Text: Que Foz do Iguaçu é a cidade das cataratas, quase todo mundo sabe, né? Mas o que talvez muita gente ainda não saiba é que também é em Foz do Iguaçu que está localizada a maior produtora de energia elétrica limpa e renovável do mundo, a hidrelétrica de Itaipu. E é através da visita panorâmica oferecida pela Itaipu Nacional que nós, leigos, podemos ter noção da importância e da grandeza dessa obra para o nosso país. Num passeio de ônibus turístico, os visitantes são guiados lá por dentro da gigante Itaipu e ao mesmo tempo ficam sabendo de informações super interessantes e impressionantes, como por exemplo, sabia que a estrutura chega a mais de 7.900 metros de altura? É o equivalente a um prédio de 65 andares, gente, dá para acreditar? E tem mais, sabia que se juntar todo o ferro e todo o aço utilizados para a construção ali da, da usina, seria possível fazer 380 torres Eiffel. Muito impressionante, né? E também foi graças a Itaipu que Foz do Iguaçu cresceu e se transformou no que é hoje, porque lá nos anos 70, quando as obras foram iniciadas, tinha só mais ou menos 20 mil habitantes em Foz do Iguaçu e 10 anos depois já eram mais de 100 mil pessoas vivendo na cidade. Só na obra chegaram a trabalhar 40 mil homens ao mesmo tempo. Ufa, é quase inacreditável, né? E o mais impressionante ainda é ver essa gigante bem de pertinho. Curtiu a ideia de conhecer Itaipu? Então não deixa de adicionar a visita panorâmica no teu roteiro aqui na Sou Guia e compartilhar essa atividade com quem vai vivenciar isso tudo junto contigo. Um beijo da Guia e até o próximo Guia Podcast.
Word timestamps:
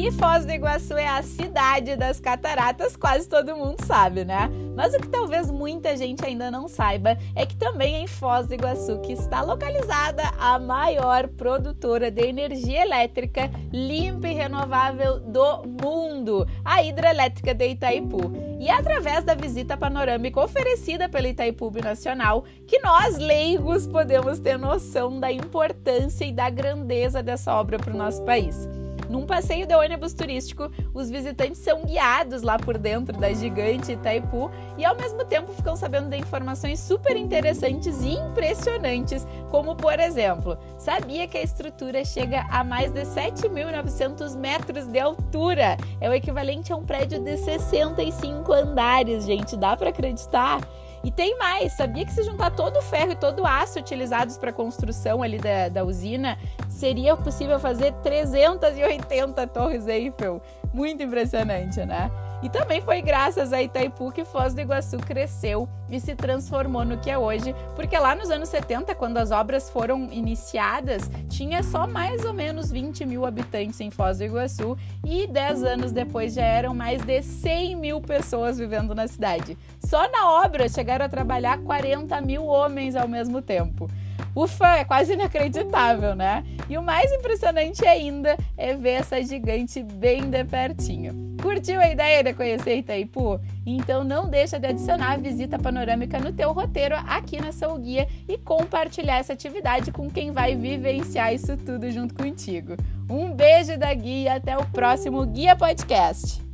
Que 0.00 0.10
Foz 0.10 0.46
do 0.46 0.52
Iguaçu 0.52 0.96
é 0.96 1.06
a 1.06 1.22
cidade 1.22 1.94
das 1.94 2.18
cataratas, 2.18 2.96
quase 2.96 3.28
todo 3.28 3.54
mundo 3.54 3.84
sabe, 3.84 4.24
né? 4.24 4.50
Mas 4.74 4.94
o 4.94 4.98
que 4.98 5.08
talvez 5.08 5.50
muita 5.50 5.94
gente 5.94 6.24
ainda 6.24 6.50
não 6.50 6.68
saiba 6.68 7.18
é 7.36 7.44
que 7.44 7.54
também 7.54 7.96
é 7.96 7.98
em 7.98 8.06
Foz 8.06 8.46
do 8.46 8.54
Iguaçu 8.54 8.98
que 9.00 9.12
está 9.12 9.42
localizada 9.42 10.22
a 10.38 10.58
maior 10.58 11.28
produtora 11.28 12.10
de 12.10 12.22
energia 12.22 12.80
elétrica 12.80 13.50
limpa 13.70 14.28
e 14.28 14.32
renovável 14.32 15.20
do 15.20 15.64
mundo, 15.66 16.48
a 16.64 16.82
hidrelétrica 16.82 17.52
de 17.52 17.68
Itaipu. 17.68 18.32
E 18.58 18.68
é 18.68 18.72
através 18.72 19.22
da 19.22 19.34
visita 19.34 19.76
panorâmica 19.76 20.40
oferecida 20.42 21.10
pela 21.10 21.28
Itaipu 21.28 21.70
Nacional 21.78 22.46
que 22.66 22.78
nós, 22.78 23.18
leigos, 23.18 23.86
podemos 23.86 24.38
ter 24.38 24.58
noção 24.58 25.20
da 25.20 25.30
importância 25.30 26.24
e 26.24 26.32
da 26.32 26.48
grandeza 26.48 27.22
dessa 27.22 27.54
obra 27.54 27.78
para 27.78 27.92
o 27.92 27.98
nosso 27.98 28.24
país. 28.24 28.66
Num 29.10 29.26
passeio 29.26 29.66
de 29.66 29.74
ônibus 29.74 30.14
turístico, 30.14 30.70
os 30.94 31.10
visitantes 31.10 31.58
são 31.58 31.84
guiados 31.84 32.42
lá 32.42 32.56
por 32.56 32.78
dentro 32.78 33.18
da 33.18 33.32
gigante 33.32 33.90
Itaipu 33.90 34.48
e 34.78 34.84
ao 34.84 34.94
mesmo 34.94 35.24
tempo 35.24 35.52
ficam 35.52 35.74
sabendo 35.74 36.08
de 36.08 36.16
informações 36.16 36.78
super 36.78 37.16
interessantes 37.16 38.00
e 38.02 38.10
impressionantes, 38.10 39.26
como 39.50 39.74
por 39.74 39.98
exemplo, 39.98 40.56
sabia 40.78 41.26
que 41.26 41.36
a 41.36 41.42
estrutura 41.42 42.04
chega 42.04 42.46
a 42.50 42.62
mais 42.62 42.92
de 42.92 43.00
7.900 43.00 44.36
metros 44.36 44.86
de 44.86 45.00
altura? 45.00 45.76
É 46.00 46.08
o 46.08 46.14
equivalente 46.14 46.72
a 46.72 46.76
um 46.76 46.84
prédio 46.84 47.18
de 47.18 47.36
65 47.36 48.52
andares, 48.52 49.24
gente, 49.26 49.56
dá 49.56 49.76
para 49.76 49.90
acreditar? 49.90 50.60
E 51.02 51.10
tem 51.10 51.38
mais, 51.38 51.72
sabia 51.72 52.04
que 52.04 52.12
se 52.12 52.22
juntar 52.22 52.50
todo 52.50 52.78
o 52.78 52.82
ferro 52.82 53.12
e 53.12 53.16
todo 53.16 53.40
o 53.40 53.46
aço 53.46 53.78
utilizados 53.78 54.36
para 54.36 54.50
a 54.50 54.52
construção 54.52 55.22
ali 55.22 55.38
da, 55.38 55.68
da 55.68 55.84
usina, 55.84 56.38
seria 56.68 57.16
possível 57.16 57.58
fazer 57.58 57.92
380 58.02 59.46
torres 59.46 59.86
Eiffel. 59.86 60.42
Muito 60.72 61.02
impressionante, 61.02 61.84
né? 61.84 62.10
E 62.42 62.48
também 62.48 62.80
foi 62.80 63.02
graças 63.02 63.52
a 63.52 63.62
Itaipu 63.62 64.10
que 64.10 64.24
Foz 64.24 64.54
do 64.54 64.60
Iguaçu 64.62 64.96
cresceu 64.98 65.68
e 65.90 66.00
se 66.00 66.14
transformou 66.14 66.84
no 66.84 66.96
que 66.96 67.10
é 67.10 67.18
hoje, 67.18 67.54
porque 67.76 67.98
lá 67.98 68.14
nos 68.14 68.30
anos 68.30 68.48
70, 68.48 68.94
quando 68.94 69.18
as 69.18 69.30
obras 69.30 69.68
foram 69.68 70.08
iniciadas, 70.10 71.10
tinha 71.28 71.62
só 71.62 71.86
mais 71.86 72.24
ou 72.24 72.32
menos 72.32 72.70
20 72.70 73.04
mil 73.04 73.26
habitantes 73.26 73.80
em 73.80 73.90
Foz 73.90 74.18
do 74.18 74.24
Iguaçu 74.24 74.78
e 75.04 75.26
10 75.26 75.64
anos 75.64 75.92
depois 75.92 76.32
já 76.32 76.44
eram 76.44 76.72
mais 76.72 77.02
de 77.02 77.22
100 77.22 77.76
mil 77.76 78.00
pessoas 78.00 78.58
vivendo 78.58 78.94
na 78.94 79.06
cidade. 79.06 79.58
Só 79.84 80.08
na 80.10 80.30
obra 80.42 80.68
chegaram 80.68 80.89
a 81.02 81.08
trabalhar 81.08 81.58
40 81.58 82.20
mil 82.20 82.46
homens 82.46 82.96
ao 82.96 83.06
mesmo 83.06 83.40
tempo. 83.42 83.88
Ufa, 84.34 84.76
é 84.76 84.84
quase 84.84 85.14
inacreditável, 85.14 86.14
né? 86.14 86.44
E 86.68 86.78
o 86.78 86.82
mais 86.82 87.10
impressionante 87.12 87.84
ainda 87.84 88.36
é 88.56 88.74
ver 88.74 88.90
essa 88.90 89.20
gigante 89.22 89.82
bem 89.82 90.30
de 90.30 90.44
pertinho. 90.44 91.36
Curtiu 91.42 91.80
a 91.80 91.90
ideia 91.90 92.22
de 92.22 92.32
conhecer 92.32 92.76
Itaipu? 92.76 93.40
Então 93.66 94.04
não 94.04 94.28
deixa 94.28 94.58
de 94.58 94.68
adicionar 94.68 95.12
a 95.12 95.16
visita 95.16 95.58
panorâmica 95.58 96.18
no 96.20 96.32
teu 96.32 96.52
roteiro 96.52 96.94
aqui 97.08 97.40
na 97.40 97.50
Sou 97.50 97.76
Guia 97.78 98.06
e 98.28 98.38
compartilhar 98.38 99.18
essa 99.18 99.32
atividade 99.32 99.90
com 99.90 100.08
quem 100.08 100.30
vai 100.30 100.54
vivenciar 100.54 101.34
isso 101.34 101.56
tudo 101.56 101.90
junto 101.90 102.14
contigo. 102.14 102.76
Um 103.08 103.32
beijo 103.32 103.76
da 103.76 103.92
Guia 103.92 104.20
e 104.20 104.28
até 104.28 104.56
o 104.56 104.64
próximo 104.66 105.26
Guia 105.26 105.56
Podcast. 105.56 106.49